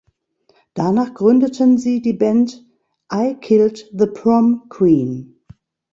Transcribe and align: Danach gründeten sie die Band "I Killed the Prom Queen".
Danach 0.73 1.13
gründeten 1.13 1.77
sie 1.77 2.01
die 2.01 2.13
Band 2.13 2.65
"I 3.13 3.35
Killed 3.39 3.87
the 3.95 4.07
Prom 4.07 4.67
Queen". 4.67 5.39